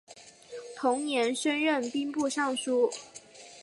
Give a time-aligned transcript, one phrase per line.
[0.75, 2.89] 同年升任兵部尚书。